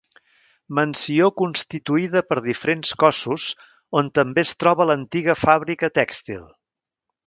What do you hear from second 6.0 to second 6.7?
tèxtil.